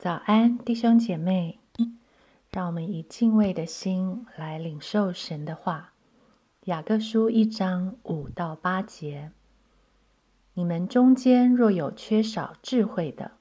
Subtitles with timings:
[0.00, 1.58] 早安，弟兄姐妹，
[2.52, 5.92] 让我们以敬畏的心来领受神的话。
[6.66, 9.32] 雅各书一章五到八节：
[10.54, 13.32] 你们中间若有缺少智慧的，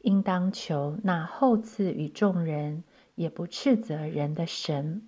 [0.00, 2.82] 应当求那厚赐与众人，
[3.14, 5.06] 也不斥责人的神，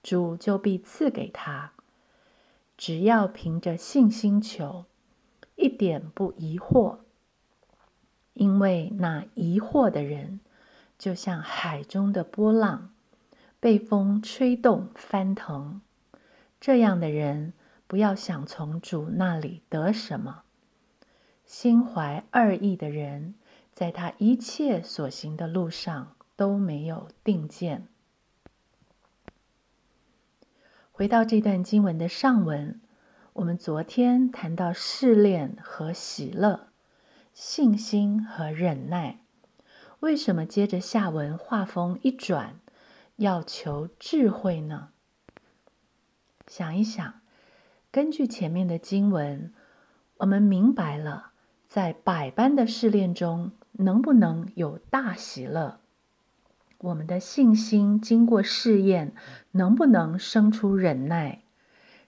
[0.00, 1.72] 主就必赐给他。
[2.76, 4.84] 只要凭着信心求，
[5.56, 6.98] 一点不疑惑。
[8.34, 10.40] 因为那疑惑的人，
[10.98, 12.90] 就像海中的波浪，
[13.58, 15.80] 被风吹动翻腾。
[16.60, 17.52] 这样的人，
[17.86, 20.42] 不要想从主那里得什么。
[21.44, 23.34] 心怀二意的人，
[23.72, 27.86] 在他一切所行的路上都没有定见。
[30.90, 32.80] 回到这段经文的上文，
[33.34, 36.68] 我们昨天谈到试炼和喜乐。
[37.34, 39.18] 信心和忍耐，
[39.98, 42.60] 为什么接着下文画风一转，
[43.16, 44.90] 要求智慧呢？
[46.46, 47.22] 想一想，
[47.90, 49.52] 根据前面的经文，
[50.18, 51.32] 我们明白了，
[51.66, 55.80] 在百般的试炼中，能不能有大喜乐？
[56.78, 59.12] 我们的信心经过试验，
[59.50, 61.42] 能不能生出忍耐？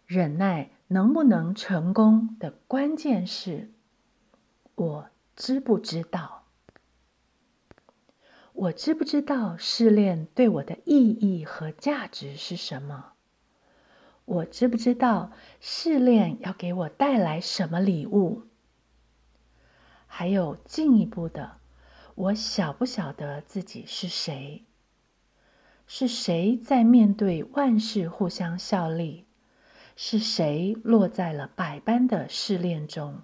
[0.07, 3.73] 忍耐能不能成功的关键是，
[4.77, 5.09] 我。
[5.37, 6.45] 知不知道？
[8.55, 13.13] 我知不知道试炼对我的意义和价值是什么？
[14.25, 18.45] 我知不知道试炼要给我带来什么礼物？
[20.07, 21.59] 还有进一步的，
[22.15, 24.65] 我晓不晓得自己是谁？
[25.87, 29.27] 是谁在面对万事互相效力？
[29.97, 33.21] 是谁落在了百般的试炼中？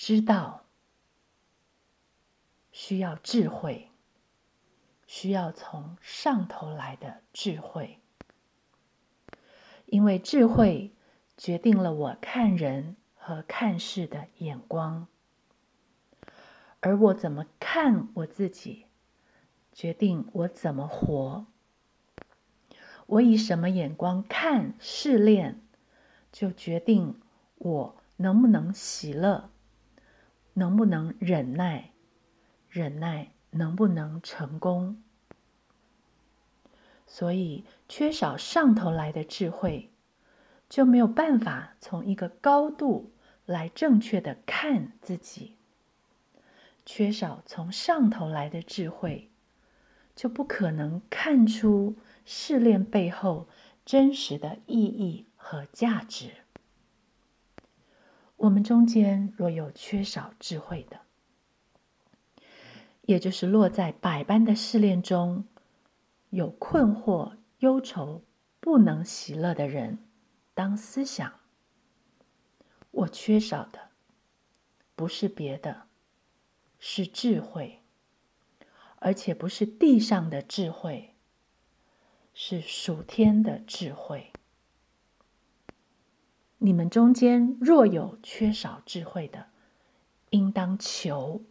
[0.00, 0.62] 知道
[2.70, 3.90] 需要智慧，
[5.08, 7.98] 需要从上头来的智慧，
[9.86, 10.92] 因为智慧
[11.36, 15.08] 决定了我看人和看事的眼光，
[16.78, 18.86] 而我怎么看我自己，
[19.72, 21.44] 决定我怎么活。
[23.06, 25.60] 我以什么眼光看试炼，
[26.30, 27.20] 就决定
[27.56, 29.50] 我能不能喜乐。
[30.58, 31.92] 能不能忍耐？
[32.68, 35.02] 忍耐能不能成功？
[37.06, 39.90] 所以，缺少上头来的智慧，
[40.68, 43.12] 就没有办法从一个高度
[43.46, 45.54] 来正确的看自己。
[46.84, 49.30] 缺少从上头来的智慧，
[50.14, 53.48] 就不可能看出试炼背后
[53.84, 56.32] 真实的意义和价值。
[58.38, 61.00] 我们中间若有缺少智慧的，
[63.02, 65.44] 也就是落在百般的试炼中，
[66.30, 68.22] 有困惑、忧愁、
[68.60, 69.98] 不能喜乐的人，
[70.54, 71.40] 当思想：
[72.92, 73.90] 我缺少的
[74.94, 75.88] 不是别的，
[76.78, 77.80] 是智慧，
[79.00, 81.16] 而且不是地上的智慧，
[82.32, 84.32] 是属天的智慧。
[86.60, 89.46] 你们中间若有缺少智慧的，
[90.30, 91.42] 应当求。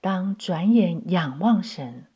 [0.00, 2.06] 当转眼仰望神，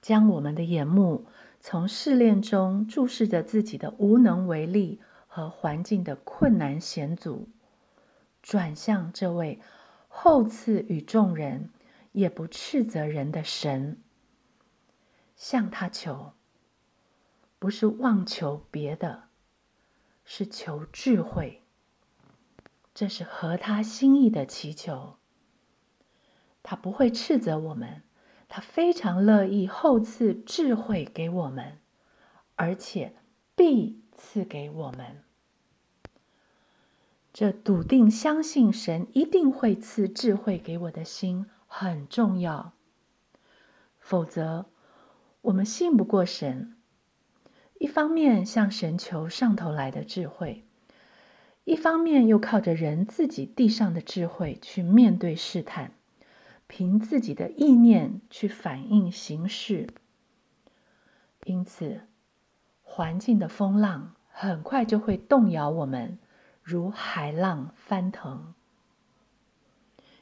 [0.00, 1.26] 将我们的眼目
[1.60, 7.48] 从试炼中注视着自己的无能为力和环境的困难险阻，
[8.42, 9.60] 转向这位
[10.08, 11.70] 厚赐与众人
[12.12, 14.00] 也不斥责人的神，
[15.34, 16.34] 向他求，
[17.58, 19.29] 不是妄求别的。
[20.32, 21.60] 是求智慧，
[22.94, 25.16] 这是合他心意的祈求。
[26.62, 28.04] 他不会斥责我们，
[28.48, 31.80] 他非常乐意厚赐智慧给我们，
[32.54, 33.16] 而且
[33.56, 35.24] 必赐给我们。
[37.32, 42.72] 这笃定相信神一定会赐智慧给我的心很重要。
[43.98, 44.66] 否则，
[45.40, 46.76] 我们信不过神。
[47.80, 50.64] 一方面向神求上头来的智慧，
[51.64, 55.92] 一方面又靠着人自己地上的智慧去面对试探，
[56.66, 59.88] 凭自己的意念去反应形势。
[61.44, 62.02] 因此，
[62.82, 66.18] 环境的风浪很快就会动摇我们，
[66.62, 68.52] 如海浪翻腾。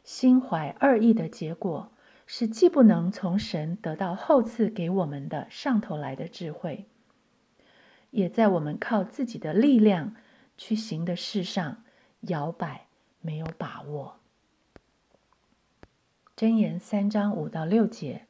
[0.04, 1.90] 心怀二意的结果
[2.24, 6.86] 是，既不能从神得到后赐给我们的上头来的智慧。
[8.10, 10.14] 也在我们靠自己的力量
[10.56, 11.84] 去行的事上
[12.20, 12.86] 摇摆，
[13.20, 14.18] 没有把握。
[16.36, 18.26] 箴言三章五到六节，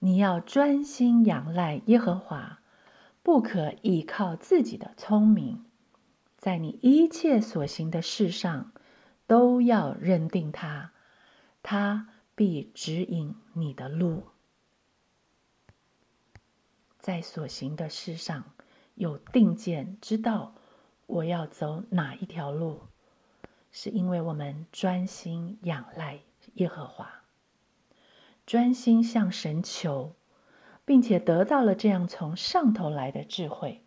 [0.00, 2.60] 你要专心仰赖耶和华，
[3.22, 5.64] 不可依靠自己的聪明，
[6.36, 8.72] 在你一切所行的事上
[9.26, 10.92] 都要认定他，
[11.62, 14.24] 他必指引你的路。
[16.98, 18.44] 在所行的事上
[19.00, 20.52] 有定见，知道
[21.06, 22.82] 我要走哪一条路，
[23.72, 26.18] 是因为我们专心仰赖
[26.56, 27.22] 耶和华。
[28.44, 30.12] 专心向神求，
[30.84, 33.82] 并且得到了这样从上头来的智慧，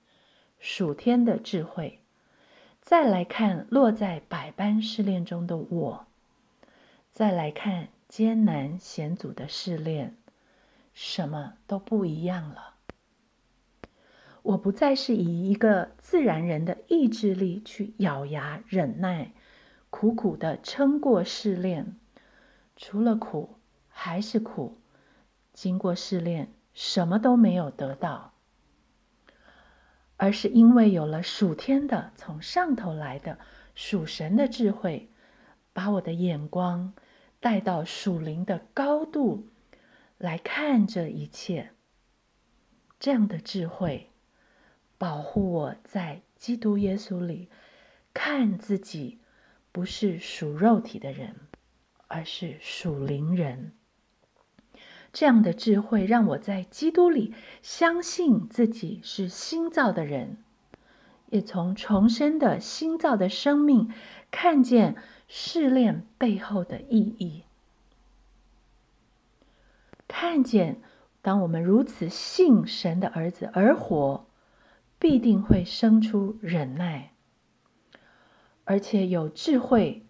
[0.58, 2.00] 属天的智慧。
[2.82, 6.08] 再来看落在百般试炼中的我，
[7.12, 10.18] 再来看艰难险阻的试炼，
[10.96, 12.73] 什么都不一样了。
[14.44, 19.34] 我不再是以一个自然人的意志力去咬牙忍耐，
[19.90, 21.98] 苦苦的撑过试炼，
[22.78, 23.56] 除了苦。
[23.96, 24.80] 还是苦，
[25.54, 28.34] 经过试炼，什么都没有得到，
[30.18, 33.38] 而是因为有了属天的、从上头来的
[33.76, 35.12] 属神的智慧，
[35.74, 36.94] 把我的眼光
[37.40, 39.48] 带到属灵的高度
[40.18, 41.70] 来看这一切。
[43.00, 44.10] 这样的智慧，
[45.04, 47.50] 保护我在基督耶稣里
[48.14, 49.20] 看自己
[49.74, 51.36] 不是属肉体的人，
[52.08, 53.74] 而是属灵人。
[55.12, 60.38] 这样的智慧让我在基督里相信自己是新造的人，
[61.32, 63.92] 也从重生的新造的生命
[64.32, 64.96] 看见
[65.28, 67.44] 试炼背后的意义，
[70.08, 70.82] 看见
[71.22, 74.26] 当我们如此信神的儿子而活，
[75.04, 77.12] 必定会生出忍耐，
[78.64, 80.06] 而且有智慧，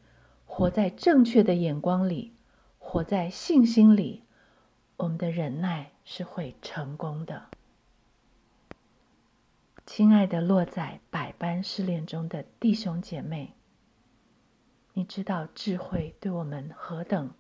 [0.46, 2.36] 活在正确的眼光里，
[2.78, 4.22] 活在信心里。
[4.98, 7.48] 我们的忍耐是会成功的，
[9.84, 13.56] 亲爱的，落在百般试炼中的弟兄姐妹，
[14.94, 17.32] 你知道智慧对我们何等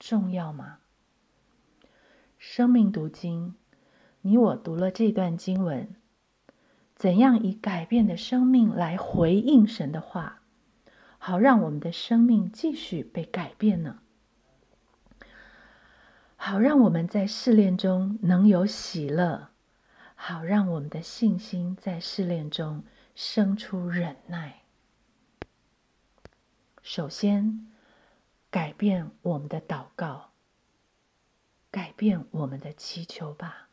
[0.00, 0.78] 重要吗？
[2.36, 3.54] 生命读经，
[4.22, 5.94] 你我读了这段经文，
[6.96, 10.40] 怎样以改变的生命来回应神的话，
[11.18, 13.98] 好让我们的生命继续被改变呢？
[16.36, 19.50] 好，让我们在试炼中能有喜乐；
[20.14, 22.82] 好，让我们的信心在试炼中
[23.14, 24.62] 生出忍耐。
[26.82, 27.66] 首先，
[28.50, 30.30] 改变我们的祷告，
[31.70, 33.68] 改变我们的祈求吧。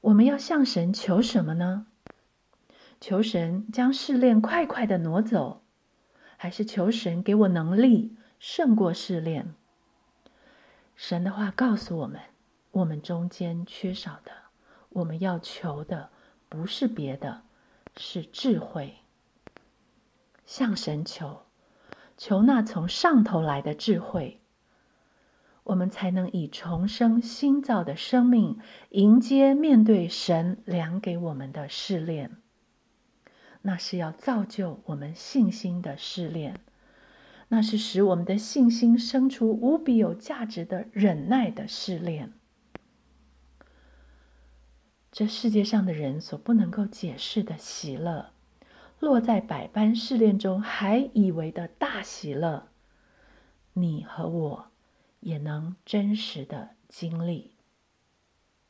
[0.00, 1.88] 我们要向神求什么呢？
[3.00, 5.62] 求神将试炼快快的挪走，
[6.36, 9.54] 还是求神给我能力胜过试炼？
[10.94, 12.20] 神的话告诉我们：
[12.72, 14.32] 我们中间缺少的，
[14.90, 16.10] 我们要求的，
[16.50, 17.40] 不是别的，
[17.96, 18.96] 是智慧。
[20.44, 21.46] 向神求，
[22.18, 24.42] 求那从上头来的智慧，
[25.62, 28.58] 我们才能以重生新造的生命
[28.90, 32.39] 迎接面对神量给我们的试炼。
[33.62, 36.60] 那是要造就我们信心的试炼。
[37.48, 42.32] 那是使我们的信心生出无比有价值的忍耐的试炼。
[45.10, 48.30] 这世界上的人所不能够解释的喜乐，
[49.00, 52.68] 落在百般试炼中还以为的大喜乐，
[53.72, 54.70] 你和我
[55.18, 57.56] 也能真实的经历。